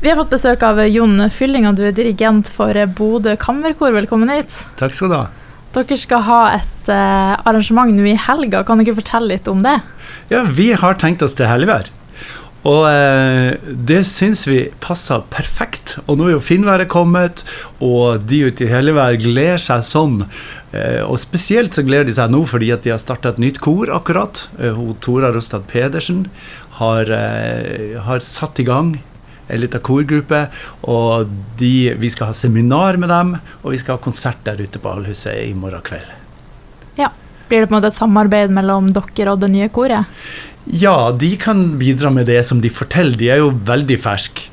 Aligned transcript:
Vi 0.00 0.08
har 0.08 0.16
fått 0.16 0.30
besøk 0.32 0.62
av 0.64 0.78
Jon 0.88 1.20
Fylling, 1.28 1.66
og 1.68 1.74
du 1.76 1.82
er 1.84 1.92
dirigent 1.92 2.48
for 2.48 2.72
Bodø 2.96 3.34
Kammerkor. 3.36 3.92
Velkommen 3.92 4.30
hit. 4.32 4.62
Takk 4.80 4.94
skal 4.96 5.10
du 5.12 5.16
ha. 5.18 5.26
Dere 5.76 5.98
skal 6.00 6.22
ha 6.24 6.38
et 6.54 6.88
uh, 6.88 7.34
arrangement 7.44 7.92
nå 7.92 8.06
i 8.08 8.14
helga. 8.16 8.62
Kan 8.64 8.80
du 8.80 8.86
ikke 8.86 8.96
fortelle 9.02 9.34
litt 9.34 9.50
om 9.52 9.60
det? 9.66 9.74
Ja, 10.32 10.46
Vi 10.56 10.70
har 10.72 10.96
tenkt 10.96 11.20
oss 11.26 11.36
til 11.36 11.50
helvær. 11.50 11.90
Og 12.60 12.82
eh, 12.90 13.54
det 13.88 14.02
syns 14.04 14.46
vi 14.48 14.58
passer 14.84 15.20
perfekt. 15.32 15.94
Og 16.06 16.16
nå 16.20 16.26
er 16.26 16.34
jo 16.34 16.42
finværet 16.44 16.90
kommet, 16.92 17.44
og 17.80 18.24
de 18.28 18.42
ute 18.50 18.66
i 18.66 18.68
Helligvær 18.68 19.16
gleder 19.20 19.60
seg 19.64 19.84
sånn. 19.88 20.18
Eh, 20.76 21.00
og 21.00 21.16
spesielt 21.20 21.76
så 21.76 21.84
gleder 21.84 22.08
de 22.08 22.16
seg 22.16 22.32
nå 22.32 22.42
fordi 22.48 22.68
at 22.72 22.84
de 22.84 22.92
har 22.92 23.00
starta 23.00 23.32
et 23.32 23.40
nytt 23.40 23.62
kor 23.64 23.92
akkurat. 23.96 24.46
Tora 25.00 25.32
Rostad 25.32 25.64
Pedersen 25.72 26.26
har, 26.80 27.08
har 28.08 28.24
satt 28.24 28.60
i 28.60 28.68
gang 28.68 28.98
en 29.50 29.62
liten 29.62 29.82
korgruppe. 29.84 30.44
Og 30.90 31.30
de, 31.60 31.72
vi 32.00 32.10
skal 32.12 32.30
ha 32.30 32.36
seminar 32.36 33.00
med 33.00 33.12
dem, 33.12 33.34
og 33.62 33.74
vi 33.74 33.80
skal 33.82 33.98
ha 33.98 34.04
konsert 34.04 34.42
der 34.46 34.62
ute 34.62 34.82
på 34.82 34.92
Allhuset 34.92 35.42
i 35.46 35.54
morgen 35.54 35.84
kveld. 35.86 36.16
Ja. 37.00 37.12
Blir 37.50 37.64
det 37.64 37.70
på 37.70 37.74
en 37.74 37.80
måte 37.80 37.90
et 37.90 37.98
samarbeid 37.98 38.52
mellom 38.54 38.92
dere 38.94 39.32
og 39.34 39.42
det 39.42 39.50
nye 39.50 39.70
koret? 39.74 40.06
Ja, 40.70 41.10
de 41.10 41.34
kan 41.40 41.78
bidra 41.80 42.12
med 42.14 42.28
det 42.30 42.44
som 42.46 42.60
de 42.62 42.70
forteller. 42.70 43.18
De 43.18 43.30
er 43.32 43.40
jo 43.42 43.50
veldig 43.66 43.98
ferske. 43.98 44.50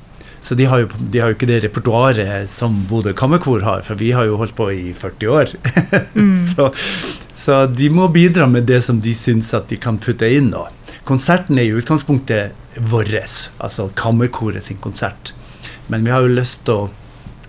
Så 0.48 0.56
de 0.56 0.66
har, 0.70 0.80
jo, 0.80 0.88
de 1.12 1.20
har 1.20 1.32
jo 1.32 1.36
ikke 1.36 1.50
det 1.50 1.58
repertoaret 1.66 2.50
som 2.52 2.76
Bodø 2.88 3.12
Kammerkor 3.18 3.66
har, 3.66 3.82
for 3.84 4.00
vi 4.00 4.14
har 4.16 4.30
jo 4.30 4.38
holdt 4.40 4.56
på 4.56 4.70
i 4.72 4.94
40 4.95 5.34
år. 5.34 5.56
Mm. 6.18 6.34
så, 6.34 6.72
så, 7.34 7.56
de 7.70 7.90
må 7.94 8.08
bidra 8.09 8.48
med 8.50 8.66
det 8.70 8.80
som 8.86 8.98
de 9.02 9.12
syns 9.16 9.52
at 9.54 9.68
de 9.70 9.78
kan 9.82 10.00
putte 10.02 10.28
inn. 10.34 10.50
Da. 10.54 10.64
Konserten 11.08 11.60
er 11.60 11.70
i 11.70 11.76
utgangspunktet 11.80 12.80
vår, 12.92 13.14
altså 13.64 13.88
Kammerkoret 13.96 14.66
sin 14.66 14.80
konsert. 14.84 15.32
Men 15.88 16.04
vi 16.04 16.12
har 16.12 16.26
jo 16.26 16.34
lyst 16.36 16.66
til 16.68 16.84
å 16.84 16.90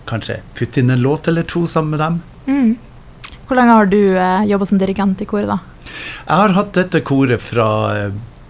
kanskje 0.09 0.39
putte 0.55 0.81
inn 0.81 0.93
en 0.95 1.03
låt 1.03 1.27
eller 1.29 1.43
to 1.43 1.65
sammen 1.67 1.97
med 1.97 2.01
dem. 2.05 2.21
Mm. 2.47 3.35
Hvor 3.49 3.59
lenge 3.59 3.75
har 3.75 3.91
du 3.91 4.01
eh, 4.15 4.47
jobba 4.53 4.69
som 4.69 4.79
dirigent 4.79 5.23
i 5.25 5.29
koret, 5.29 5.51
da? 5.51 5.59
Jeg 5.89 6.43
har 6.43 6.55
hatt 6.55 6.75
dette 6.77 7.01
koret 7.03 7.43
fra 7.43 7.69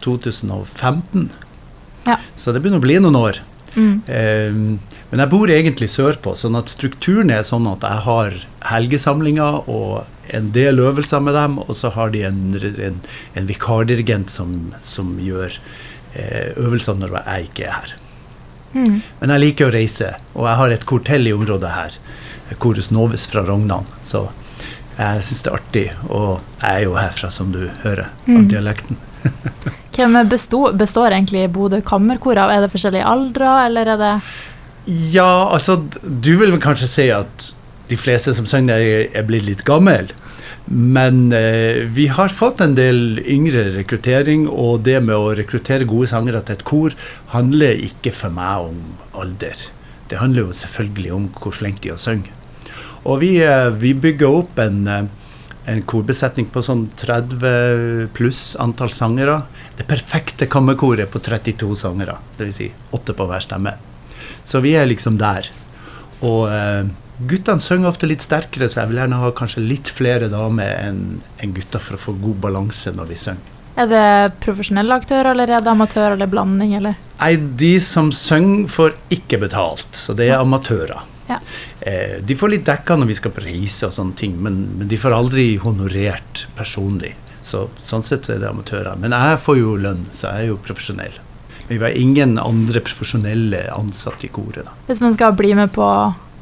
2015, 0.05 1.25
eh, 1.25 2.11
ja. 2.11 2.19
så 2.37 2.53
det 2.53 2.63
begynner 2.63 2.83
å 2.83 2.87
bli 2.87 2.99
noen 3.01 3.19
år. 3.19 3.41
Mm. 3.79 3.95
Eh, 4.07 4.61
men 5.09 5.23
jeg 5.25 5.33
bor 5.33 5.51
egentlig 5.55 5.89
sørpå, 5.95 6.35
sånn 6.37 6.59
at 6.59 6.73
strukturen 6.73 7.33
er 7.33 7.47
sånn 7.47 7.69
at 7.71 7.87
jeg 7.87 8.05
har 8.09 8.39
helgesamlinger 8.75 9.71
og 9.71 10.03
en 10.35 10.53
del 10.53 10.81
øvelser 10.85 11.21
med 11.25 11.35
dem, 11.39 11.59
og 11.65 11.77
så 11.77 11.91
har 11.95 12.11
de 12.15 12.25
en, 12.29 12.41
en, 12.89 12.99
en 13.35 13.49
vikardirigent 13.49 14.31
som, 14.33 14.57
som 14.85 15.17
gjør 15.23 15.57
Eh, 16.19 16.53
øvelser 16.57 16.97
når 16.97 17.19
jeg 17.19 17.49
ikke 17.49 17.65
er 17.69 17.75
her. 17.75 17.95
Mm. 18.73 19.01
Men 19.21 19.33
jeg 19.35 19.43
liker 19.43 19.69
å 19.69 19.75
reise, 19.75 20.13
og 20.35 20.49
jeg 20.49 20.61
har 20.61 20.73
et 20.73 20.87
kortell 20.89 21.29
i 21.29 21.35
området 21.37 21.73
her. 21.73 21.99
Korus 22.63 22.89
Novis 22.91 23.27
fra 23.29 23.45
Rognan. 23.45 23.87
Så 24.03 24.25
jeg 24.97 25.27
syns 25.27 25.45
det 25.45 25.51
er 25.51 25.59
artig. 25.59 25.85
Og 26.09 26.41
jeg 26.63 26.71
er 26.71 26.87
jo 26.87 26.97
herfra, 26.97 27.31
som 27.33 27.53
du 27.53 27.61
hører, 27.85 28.09
av 28.25 28.41
mm. 28.41 28.49
dialekten. 28.49 29.01
Hvem 29.99 30.17
består, 30.31 30.75
består 30.79 31.13
egentlig 31.13 31.49
Bodø 31.53 31.81
kammerkor 31.85 32.39
av? 32.39 32.55
Er 32.55 32.65
det 32.65 32.73
forskjellige 32.73 33.07
aldre, 33.13 33.53
eller 33.67 33.93
er 33.95 34.01
det 34.01 34.13
Ja, 35.13 35.51
altså, 35.53 35.77
du 36.03 36.31
vil 36.39 36.55
vel 36.55 36.63
kanskje 36.63 36.89
si 36.89 37.09
at 37.13 37.51
de 37.89 37.97
fleste 37.97 38.35
som 38.37 38.47
synger, 38.49 39.09
er 39.13 39.29
blitt 39.29 39.47
litt 39.47 39.65
gammel. 39.69 40.13
Men 40.69 41.33
eh, 41.33 41.87
vi 41.89 42.07
har 42.13 42.29
fått 42.29 42.61
en 42.61 42.75
del 42.77 43.23
yngre 43.25 43.71
rekruttering, 43.79 44.47
og 44.49 44.83
det 44.85 44.99
med 45.05 45.17
å 45.17 45.33
rekruttere 45.37 45.89
gode 45.89 46.11
sangere 46.11 46.43
til 46.45 46.59
et 46.59 46.65
kor 46.69 46.97
handler 47.33 47.81
ikke 47.89 48.13
for 48.13 48.35
meg 48.35 48.69
om 48.69 48.83
alder. 49.17 49.69
Det 50.09 50.21
handler 50.21 50.47
jo 50.49 50.59
selvfølgelig 50.61 51.15
om 51.17 51.31
hvor 51.37 51.57
flinke 51.57 51.85
de 51.85 51.93
er 51.93 51.97
å 51.97 52.03
synge. 52.03 52.35
Og 53.09 53.23
vi, 53.23 53.39
eh, 53.41 53.71
vi, 53.81 53.95
bygger 53.95 54.29
opp 54.43 54.61
en, 54.61 54.87
eh, 54.87 55.09
en 55.73 55.83
korbesetning 55.83 56.51
på 56.53 56.61
sånn 56.65 56.89
30 56.97 58.09
pluss 58.13 58.57
antall 58.61 58.93
sangere. 58.93 59.43
Det 59.77 59.89
perfekte 59.89 60.47
kammerkoret 60.47 61.11
på 61.11 61.21
32 61.21 61.77
sangere, 61.77 62.19
dvs. 62.37 62.55
Si 62.55 62.73
8 62.93 63.15
på 63.15 63.27
hver 63.29 63.41
stemme. 63.41 63.77
Så 64.45 64.61
vi 64.61 64.75
er 64.77 64.87
liksom 64.87 65.17
der. 65.17 65.49
Og 66.21 66.49
eh, 66.53 66.85
Guttene 67.19 67.63
synger 67.63 67.91
ofte 67.91 68.07
litt 68.07 68.23
sterkere, 68.23 68.69
så 68.71 68.85
jeg 68.85 68.93
vil 68.93 69.01
gjerne 69.01 69.19
ha 69.19 69.31
kanskje 69.35 69.65
litt 69.65 69.91
flere 69.91 70.29
damer 70.31 70.77
enn 70.87 71.01
en 71.43 71.55
gutter 71.55 71.83
for 71.83 71.97
å 71.97 72.03
få 72.03 72.15
god 72.21 72.37
balanse 72.45 72.93
når 72.95 73.09
vi 73.11 73.19
synger. 73.19 73.55
Er 73.79 73.87
det 73.91 74.39
profesjonelle 74.43 74.95
aktører, 74.95 75.33
eller 75.33 75.51
er 75.55 75.63
det 75.63 75.71
amatører, 75.71 76.17
eller 76.17 76.31
blanding, 76.31 76.75
eller? 76.79 76.99
Nei, 77.19 77.33
de 77.59 77.73
som 77.83 78.11
synger, 78.15 78.67
får 78.71 78.95
ikke 79.15 79.39
betalt, 79.43 79.87
så 79.95 80.15
det 80.19 80.29
er 80.31 80.43
amatører. 80.43 81.03
Ja. 81.29 81.39
Eh, 81.81 82.19
de 82.25 82.37
får 82.39 82.55
litt 82.55 82.67
dekka 82.67 82.97
når 82.99 83.11
vi 83.11 83.17
skal 83.19 83.35
på 83.35 83.45
reise 83.45 83.91
og 83.91 83.95
sånne 83.95 84.19
ting, 84.19 84.39
men, 84.43 84.61
men, 84.79 84.89
de 84.91 84.99
får 84.99 85.15
aldri 85.15 85.49
honorert 85.63 86.47
personlig. 86.59 87.15
Så, 87.43 87.67
sånn 87.83 88.07
sett 88.07 88.27
så 88.27 88.35
er 88.35 88.43
det 88.43 88.51
amatører. 88.51 88.99
Men 89.01 89.15
jeg 89.15 89.43
får 89.43 89.59
jo 89.61 89.75
lønn, 89.81 90.07
så 90.11 90.31
jeg 90.31 90.47
er 90.47 90.53
jo 90.53 90.63
profesjonell. 90.63 91.19
Men 91.69 91.75
vi 91.77 91.85
har 91.85 91.99
ingen 92.01 92.39
andre 92.41 92.83
profesjonelle 92.83 93.67
ansatte 93.75 94.27
i 94.27 94.33
koret. 94.33 94.65
Da. 94.67 94.75
Hvis 94.89 95.03
man 95.05 95.15
skal 95.15 95.37
bli 95.39 95.55
med 95.57 95.71
på 95.75 95.87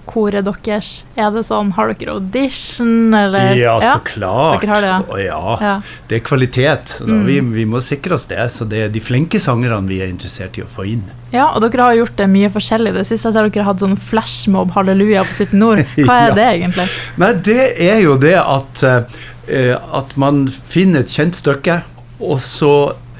koret 0.06 0.46
deres? 0.46 1.04
Er 1.18 1.30
det 1.34 1.42
sånn, 1.48 1.72
Har 1.76 1.90
dere 1.92 2.16
audition, 2.16 3.14
eller? 3.14 3.52
Ja, 3.58 3.76
så 3.82 3.98
klart. 4.06 4.64
Har 4.64 4.84
det, 4.84 4.92
ja. 4.92 5.18
ja. 5.24 5.56
ja. 5.60 5.74
Det 6.08 6.20
er 6.20 6.24
kvalitet. 6.26 6.96
Mm. 7.04 7.22
Vi, 7.26 7.38
vi, 7.58 7.66
må 7.68 7.82
sikre 7.84 8.16
oss 8.16 8.28
det. 8.30 8.40
Så 8.54 8.66
det 8.68 8.86
er 8.86 8.92
de 8.92 9.02
flinke 9.02 9.40
sangerne 9.42 9.82
vi 9.88 10.00
er 10.04 10.12
interessert 10.12 10.58
i 10.60 10.64
å 10.64 10.70
få 10.70 10.86
inn. 10.94 11.04
Ja, 11.34 11.50
og 11.50 11.64
dere 11.64 11.88
har 11.88 11.98
gjort 11.98 12.16
det 12.20 12.28
mye 12.32 12.50
forskjellig. 12.52 12.94
Det 12.96 13.04
siste 13.08 13.30
jeg 13.30 13.36
ser 13.36 13.48
dere 13.48 13.64
har 13.64 13.72
hatt 13.72 13.84
sånn 13.84 13.98
flashmob 13.98 14.72
halleluja 14.76 15.26
på 15.26 15.36
sitt 15.36 15.54
Nord. 15.56 15.82
Hva 16.06 16.20
er 16.22 16.30
ja. 16.30 16.38
det 16.38 16.46
egentlig? 16.54 16.88
Nei, 17.22 17.32
det 17.50 17.60
er 17.88 18.00
jo 18.04 18.16
det 18.22 18.36
at, 18.40 18.86
uh, 18.86 19.76
at 20.00 20.16
man 20.20 20.46
finner 20.46 21.04
et 21.04 21.12
kjent 21.12 21.38
stykke, 21.38 21.80
og 22.22 22.40
så, 22.44 22.72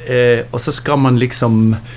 uh, 0.07 0.41
og 0.49 0.59
så 0.63 0.73
skal 0.73 0.97
man 1.03 1.19
liksom 1.21 1.75
uh, 1.77 1.95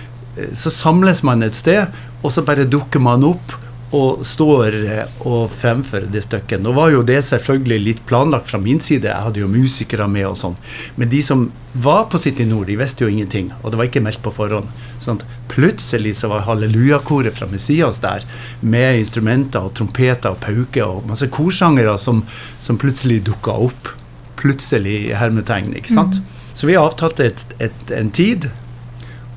Så 0.58 0.72
samles 0.72 1.22
man 1.24 1.46
et 1.46 1.56
sted, 1.56 1.88
og 2.20 2.34
så 2.36 2.44
bare 2.48 2.68
dukker 2.68 3.00
man 3.04 3.24
opp 3.28 3.56
og 3.96 4.22
står 4.26 4.76
eh, 4.84 5.22
og 5.26 5.50
fremfører 5.50 6.10
det 6.14 6.22
stykket. 6.26 6.62
Nå 6.62 6.74
var 6.78 6.92
jo 6.94 7.02
det 7.06 7.20
selvfølgelig 7.26 7.80
litt 7.86 8.04
planlagt 8.10 8.50
fra 8.52 8.60
min 8.62 8.82
side, 8.84 9.10
jeg 9.10 9.26
hadde 9.26 9.42
jo 9.42 9.50
musikere 9.50 10.06
med 10.12 10.28
og 10.30 10.38
sånn. 10.38 10.58
Men 11.00 11.10
de 11.10 11.22
som 11.26 11.48
var 11.74 12.06
på 12.12 12.22
City 12.22 12.46
Nord, 12.50 12.68
de 12.70 12.78
visste 12.78 13.06
jo 13.06 13.10
ingenting, 13.10 13.50
og 13.62 13.72
det 13.72 13.80
var 13.80 13.90
ikke 13.90 14.04
meldt 14.06 14.22
på 14.26 14.34
forhånd. 14.34 14.70
Sånn 15.02 15.22
plutselig 15.50 16.16
så 16.22 16.30
var 16.30 16.46
hallelujakoret 16.46 17.38
fra 17.38 17.50
Messias 17.50 18.02
der, 18.06 18.26
med 18.62 19.02
instrumenter 19.02 19.66
og 19.66 19.74
trompeter 19.80 20.36
og 20.36 20.42
pauker 20.44 20.86
og 20.86 21.10
masse 21.10 21.30
korsangere 21.34 21.98
som, 22.02 22.22
som 22.62 22.78
plutselig 22.82 23.24
dukka 23.30 23.58
opp. 23.70 23.94
Plutselig 24.40 25.16
hermetegn, 25.20 25.74
ikke 25.76 25.98
sant. 25.98 26.22
Mm. 26.22 26.36
Så 26.54 26.68
vi 26.68 26.78
avtalte 26.80 27.26
et, 27.26 27.46
et, 27.64 27.92
en 27.96 28.10
tid 28.12 28.50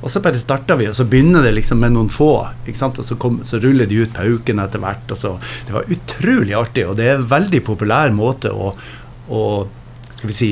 og 0.02 0.10
så 0.10 0.20
bare 0.22 0.40
starta 0.40 0.74
vi, 0.78 0.88
og 0.90 0.96
så 0.98 1.06
begynner 1.06 1.44
det 1.46 1.54
liksom 1.54 1.78
med 1.82 1.94
noen 1.94 2.10
få. 2.10 2.32
ikke 2.66 2.78
sant? 2.78 2.98
Og 2.98 3.06
så, 3.06 3.16
kom, 3.22 3.38
så 3.46 3.60
ruller 3.62 3.86
de 3.86 4.00
ut 4.02 4.14
paukene 4.16 4.64
etter 4.66 4.82
hvert. 4.82 5.14
og 5.14 5.20
så, 5.20 5.36
Det 5.68 5.76
var 5.76 5.92
utrolig 5.94 6.56
artig, 6.58 6.86
og 6.88 6.96
det 6.98 7.06
er 7.06 7.20
en 7.20 7.28
veldig 7.30 7.62
populær 7.66 8.10
måte 8.14 8.50
å, 8.50 8.72
å 9.30 9.42
skal 10.16 10.32
vi 10.32 10.38
si, 10.38 10.50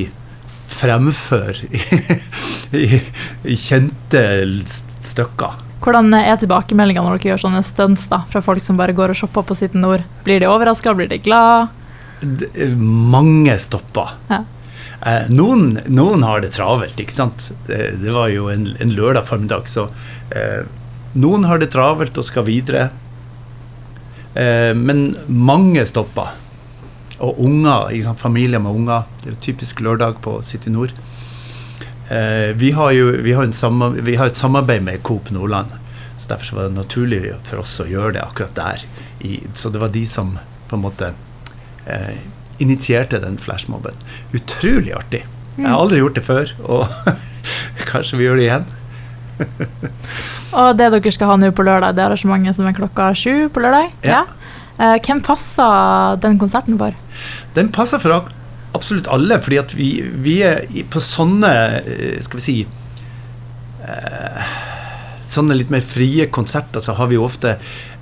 fremføre 0.71 1.67
i, 1.67 1.81
i, 2.85 3.01
i 3.51 3.59
kjente 3.59 4.23
stykker. 4.71 5.67
Hvordan 5.81 6.13
er 6.13 6.37
tilbakemeldingene 6.37 7.09
når 7.09 7.19
dere 7.19 7.33
gjør 7.33 7.43
sånne 7.47 7.63
stunts 7.65 8.05
da, 8.11 8.21
fra 8.29 8.43
folk 8.45 8.63
som 8.63 8.79
bare 8.79 8.95
går 8.95 9.11
og 9.11 9.17
shopper 9.17 9.45
på 9.49 9.57
sitt 9.57 9.75
Nord? 9.75 10.05
Blir 10.23 10.39
de 10.39 10.47
overraska, 10.47 10.93
blir 10.95 11.09
de 11.09 11.17
glad? 11.25 11.73
Mange 12.77 13.57
stopper. 13.59 14.15
Ja. 14.29 14.43
Eh, 15.01 15.29
noen, 15.33 15.79
noen, 15.89 16.23
har 16.23 16.43
det 16.43 16.53
travelt, 16.53 16.99
ikke 17.01 17.15
sant. 17.15 17.49
Det, 17.67 17.79
det 18.03 18.13
var 18.13 18.29
jo 18.29 18.49
en, 18.53 18.67
en, 18.77 18.93
lørdag 18.93 19.25
formiddag, 19.25 19.69
så 19.71 19.87
eh, 20.35 20.67
noen 21.17 21.47
har 21.49 21.61
det 21.61 21.71
travelt 21.73 22.19
og 22.21 22.27
skal 22.27 22.45
videre. 22.45 22.89
Eh, 24.37 24.71
men 24.77 25.09
mange 25.27 25.85
stopper. 25.89 26.35
Og 27.21 27.39
unger, 27.41 27.89
sant, 28.05 28.21
familier 28.21 28.61
med 28.61 28.77
unger. 28.77 29.09
Det 29.21 29.31
er 29.31 29.35
jo 29.35 29.41
typisk 29.49 29.81
lørdag 29.85 30.21
på 30.25 30.37
City 30.45 30.73
Nord. 30.73 30.93
Eh, 32.11 32.51
vi, 32.59 32.71
har 32.71 32.91
jo, 32.91 33.07
vi, 33.25 33.33
har 33.33 33.47
vi, 34.01 34.15
har 34.15 34.27
et 34.27 34.37
samarbeid 34.37 34.83
med 34.83 35.01
Coop 35.03 35.31
Nordland, 35.31 35.73
så 36.17 36.33
derfor 36.33 36.55
var 36.55 36.69
det 36.69 36.75
naturlig 36.75 37.21
for 37.47 37.63
oss 37.63 37.77
å 37.79 37.87
gjøre 37.87 38.17
det 38.17 38.23
akkurat 38.25 38.57
der. 38.57 38.85
I, 39.25 39.39
så 39.53 39.69
det 39.73 39.81
var 39.81 39.93
de 39.93 40.05
som 40.05 40.33
på 40.67 40.75
en 40.75 40.83
måte 40.83 41.13
eh, 41.85 42.17
initierte 42.61 43.19
den 43.23 43.39
flashmobben. 43.41 43.97
Utrolig 44.37 44.93
artig. 44.97 45.23
Jeg 45.57 45.67
har 45.67 45.77
aldri 45.77 45.99
gjort 45.99 46.17
det 46.17 46.25
før, 46.25 46.53
og 46.63 46.85
kanskje 47.91 48.19
vi 48.19 48.27
gjør 48.27 48.39
det 48.39 48.45
igjen. 48.47 48.69
og 50.61 50.77
det 50.77 50.91
dere 50.93 51.13
skal 51.13 51.33
ha 51.33 51.39
nå 51.41 51.49
på 51.55 51.65
lørdag, 51.65 51.97
det 51.97 52.03
er 52.03 52.11
arrangementet 52.11 52.57
som 52.57 52.69
er 52.69 52.77
klokka 52.77 53.11
sju 53.17 53.49
på 53.53 53.63
lørdag? 53.63 53.91
Ja. 54.05 54.21
ja. 54.21 54.51
Eh, 54.81 54.97
hvem 55.05 55.21
passer 55.25 56.21
den 56.23 56.39
konserten 56.41 56.77
for? 56.79 56.95
Den 57.57 57.71
passer 57.73 58.01
for 58.01 58.31
absolutt 58.77 59.09
alle, 59.11 59.37
fordi 59.43 59.59
at 59.61 59.75
vi, 59.75 59.89
vi 60.23 60.39
er 60.47 60.63
på 60.91 61.01
sånne, 61.03 61.51
eh, 61.81 62.19
skal 62.23 62.39
vi 62.39 62.45
si 62.45 62.57
eh, 63.85 64.55
sånne 65.31 65.57
litt 65.57 65.71
mer 65.73 65.83
frie 65.85 66.27
konserter 66.33 66.83
så 66.83 66.95
har 66.97 67.11
vi 67.11 67.19
ofte 67.21 67.57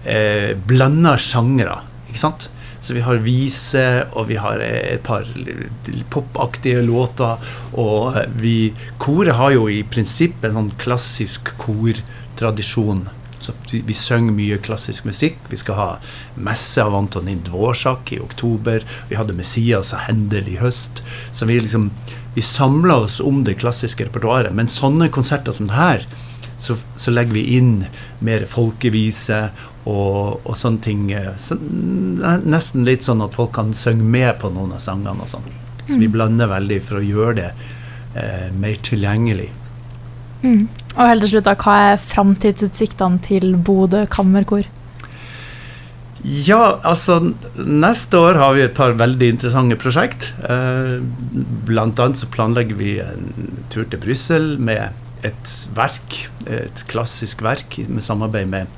eh, 0.06 0.56
blanda 0.70 1.16
sjangre. 1.20 1.82
Ikke 2.10 2.22
sant? 2.22 2.50
Så 2.82 2.96
vi 2.96 3.04
har 3.04 3.22
vise, 3.24 3.86
og 4.16 4.30
vi 4.30 4.38
har 4.40 4.62
et 4.64 5.04
par 5.04 5.28
popaktige 6.14 6.82
låter. 6.86 7.42
Og 7.76 8.16
vi 8.40 8.74
Koret 8.98 9.36
har 9.36 9.56
jo 9.58 9.68
i 9.72 9.82
prinsippet 9.84 10.50
en 10.50 10.62
sånn 10.62 10.76
klassisk 10.82 11.54
kortradisjon. 11.60 13.08
Så 13.40 13.54
vi, 13.72 13.82
vi 13.88 13.96
synger 13.96 14.36
mye 14.36 14.60
klassisk 14.64 15.06
musikk. 15.08 15.38
Vi 15.52 15.60
skal 15.60 15.78
ha 15.80 15.90
messe 16.40 16.84
av 16.84 16.96
Antonin 16.96 17.44
Dvorsak 17.48 18.14
i 18.16 18.22
oktober. 18.24 18.84
Vi 19.12 19.20
hadde 19.20 19.36
Messias 19.36 19.94
og 19.96 20.08
Hendel 20.08 20.48
i 20.52 20.60
høst. 20.60 21.04
Så 21.32 21.48
vi 21.48 21.60
liksom 21.60 21.92
vi 22.36 22.42
samla 22.42 22.96
oss 22.96 23.20
om 23.20 23.44
det 23.44 23.58
klassiske 23.60 24.06
repertoaret. 24.08 24.54
Men 24.56 24.72
sånne 24.72 25.10
konserter 25.12 25.56
som 25.56 25.68
det 25.68 25.80
her, 25.80 26.06
så, 26.60 26.76
så 27.00 27.12
legger 27.14 27.38
vi 27.38 27.46
inn 27.58 27.74
mer 28.26 28.44
folkevise 28.50 29.40
og, 29.88 30.44
og 30.44 30.58
sånne 30.60 30.84
ting. 30.84 31.06
Så, 31.40 31.58
nesten 32.44 32.88
litt 32.88 33.08
sånn 33.08 33.24
at 33.26 33.38
folk 33.38 33.54
kan 33.56 33.72
synge 33.76 34.06
med 34.06 34.36
på 34.42 34.52
noen 34.54 34.76
av 34.76 34.84
sangene 34.84 35.26
og 35.26 35.32
sånn. 35.32 35.48
Så 35.90 35.98
vi 35.98 36.10
blander 36.12 36.52
veldig 36.52 36.82
for 36.86 37.00
å 37.00 37.06
gjøre 37.06 37.38
det 37.40 37.50
eh, 38.20 38.50
mer 38.54 38.76
tilgjengelig. 38.86 39.50
Mm. 40.44 40.68
Og 40.96 41.08
helt 41.08 41.26
til 41.26 41.34
slutt, 41.34 41.48
da, 41.48 41.56
hva 41.60 41.78
er 41.94 42.04
framtidsutsiktene 42.04 43.24
til 43.26 43.56
Bodø 43.58 44.04
kammerkor? 44.12 44.68
Ja, 46.20 46.82
altså 46.84 47.32
neste 47.56 48.20
år 48.20 48.38
har 48.42 48.56
vi 48.58 48.66
et 48.66 48.76
par 48.76 48.98
veldig 49.00 49.30
interessante 49.34 49.78
prosjekt. 49.80 50.34
Eh, 50.44 50.98
blant 51.68 52.00
annet 52.04 52.20
så 52.20 52.28
planlegger 52.32 52.80
vi 52.80 52.98
en 53.04 53.30
tur 53.72 53.86
til 53.88 54.02
Brussel 54.04 54.58
med 54.60 54.92
et 55.28 55.54
verk, 55.76 56.18
et 56.48 56.84
klassisk 56.90 57.44
verk 57.46 57.80
med 57.88 58.04
samarbeid 58.06 58.50
med 58.50 58.78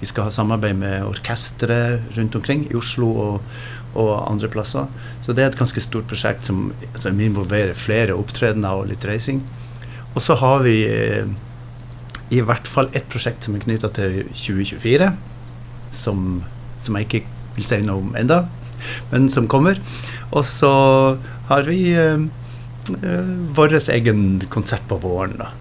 Vi 0.00 0.08
skal 0.10 0.26
ha 0.26 0.32
samarbeid 0.34 0.76
med 0.76 1.04
orkestre 1.06 2.00
rundt 2.16 2.34
omkring 2.36 2.66
i 2.68 2.74
Oslo 2.76 3.06
og, 3.22 3.52
og 3.94 4.10
andre 4.28 4.50
plasser. 4.52 4.90
Så 5.24 5.32
det 5.32 5.44
er 5.44 5.52
et 5.52 5.58
ganske 5.58 5.80
stort 5.80 6.08
prosjekt 6.10 6.44
som, 6.50 6.72
som 7.00 7.20
involverer 7.20 7.78
flere 7.78 8.16
opptredener 8.18 8.82
og 8.82 8.90
litt 8.90 9.06
reising. 9.08 9.40
Og 10.14 10.20
så 10.22 10.36
har 10.42 10.66
vi 10.66 10.76
eh, 10.90 11.30
i 12.34 12.42
hvert 12.44 12.68
fall 12.68 12.90
ett 12.92 13.08
prosjekt 13.08 13.46
som 13.46 13.56
er 13.56 13.64
knytta 13.64 13.90
til 13.96 14.20
2024, 14.34 15.10
som, 15.94 16.42
som 16.76 16.98
jeg 16.98 17.08
ikke 17.08 17.24
vil 17.56 17.68
si 17.70 17.80
noe 17.86 18.02
om 18.02 18.14
enda, 18.18 18.44
men 19.12 19.30
som 19.32 19.48
kommer. 19.50 19.80
Og 20.34 20.44
så 20.48 20.72
har 21.48 21.68
vi 21.70 21.94
eh, 21.96 22.28
vår 23.56 23.78
egen 23.96 24.24
konsert 24.52 24.84
på 24.90 25.00
våren, 25.02 25.38
da. 25.40 25.52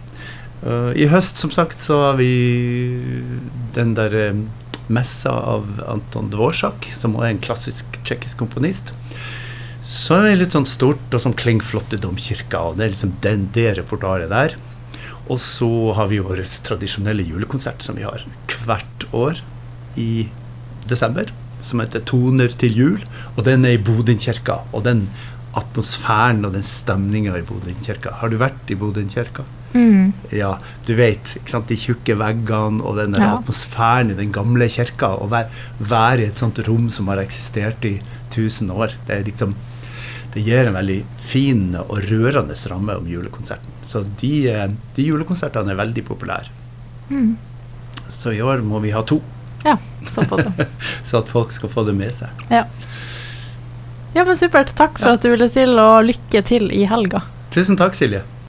Eh, 0.64 0.92
I 1.04 1.08
høst, 1.12 1.40
som 1.40 1.52
sagt, 1.52 1.84
så 1.84 2.00
har 2.08 2.20
vi 2.20 2.32
den 3.76 3.96
der 3.98 4.16
eh, 4.16 4.44
messa 4.94 5.34
av 5.56 5.68
Anton 5.90 6.30
Dvorsak, 6.32 6.88
som 6.96 7.18
er 7.20 7.32
en 7.32 7.42
klassisk 7.44 8.00
tsjekkisk 8.04 8.40
komponist. 8.44 8.94
Så 9.84 10.22
er 10.22 10.30
det 10.30 10.38
litt 10.40 10.56
sånn 10.56 10.70
stort, 10.70 11.04
og 11.12 11.20
som 11.20 11.36
klingflott 11.36 11.96
i 11.96 12.00
domkirka. 12.00 12.62
Og 12.70 12.80
det 12.80 12.86
er 12.86 12.94
liksom 12.94 13.18
den, 13.24 13.50
det 13.56 13.74
repertoaret 13.82 14.32
der. 14.32 14.56
Og 15.32 15.40
så 15.40 15.70
har 15.98 16.10
vi 16.12 16.22
vår 16.24 16.44
tradisjonelle 16.68 17.26
julekonsert 17.28 17.84
som 17.84 18.00
vi 18.00 18.08
har 18.08 18.24
hvert 18.64 19.08
år 19.16 19.40
i 20.00 20.28
desember. 20.88 21.32
Som 21.64 21.80
heter 21.80 22.04
'Toner 22.04 22.52
til 22.60 22.76
jul'. 22.76 23.06
Og 23.38 23.44
den 23.48 23.66
er 23.66 23.76
i 23.76 23.84
Bodinkirka. 23.84 24.64
Og 24.74 24.84
den 24.84 25.08
atmosfæren 25.56 26.46
og 26.46 26.54
den 26.56 26.64
stemninga 26.64 27.38
i 27.38 27.46
Bodinkirka. 27.48 28.20
Har 28.20 28.30
du 28.30 28.38
vært 28.38 28.72
i 28.72 28.76
Bodø 28.76 29.04
kirka? 29.08 29.44
Mm. 29.74 30.14
Ja, 30.32 30.58
du 30.86 30.94
vet. 30.96 31.38
sant, 31.46 31.68
De 31.68 31.76
tjukke 31.76 32.16
veggene 32.18 32.82
og 32.84 32.96
den 32.98 33.14
Ja. 33.18 33.38
atmosfæren 33.38 34.12
i 34.12 34.14
den 34.14 34.32
gamle 34.32 34.68
kirka. 34.70 35.18
Å 35.20 35.28
være, 35.30 35.50
være 35.80 36.20
i 36.22 36.26
et 36.30 36.38
sånt 36.38 36.60
rom 36.68 36.90
som 36.90 37.08
har 37.08 37.18
eksistert 37.18 37.84
i 37.86 38.00
1000 38.30 38.70
år. 38.72 38.92
Det 39.08 39.24
liksom 39.26 39.56
det 40.34 40.42
gir 40.42 40.66
en 40.66 40.74
veldig 40.74 41.04
fin 41.18 41.76
og 41.76 42.00
rørende 42.10 42.56
ramme 42.70 42.96
om 42.98 43.06
julekonserten. 43.06 43.70
Så 43.84 44.04
de, 44.18 44.50
eh, 44.50 44.68
de 44.96 45.04
julekonsertene 45.06 45.70
er 45.70 45.76
veldig 45.76 46.04
populære. 46.08 46.48
Mm. 47.12 47.36
Så 48.10 48.34
i 48.34 48.42
år 48.42 48.64
må 48.64 48.80
vi 48.82 48.90
ha 48.92 49.02
to, 49.04 49.22
Ja, 49.64 49.78
såpass. 50.12 50.68
så 51.06 51.20
at 51.20 51.30
folk 51.30 51.52
skal 51.52 51.70
få 51.70 51.86
det 51.86 51.94
med 51.96 52.12
seg. 52.14 52.28
Ja. 52.50 52.66
ja, 54.16 54.24
men 54.26 54.36
supert. 54.36 54.74
Takk 54.76 54.98
for 55.00 55.08
Ja. 55.08 55.14
at 55.14 55.22
du 55.22 55.30
ville 55.30 55.48
stille, 55.50 55.80
og 55.80 56.04
lykke 56.10 56.44
til 56.44 56.70
i 56.72 56.84
helga. 56.86 57.22
Tusen 57.52 57.78
takk, 57.78 57.94
Silje. 57.94 58.24